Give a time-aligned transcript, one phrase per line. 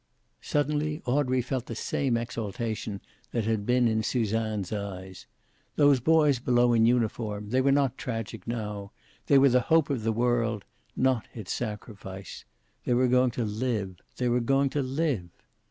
[0.41, 3.01] Suddenly Audrey felt the same exaltation
[3.33, 5.27] that had been in Suzanne's eyes.
[5.75, 8.91] Those boys below in uniform they were not tragic now.
[9.27, 12.45] They were the hope of the world, not its sacrifice.
[12.83, 13.99] They were going to live.
[14.17, 15.29] They were going to live.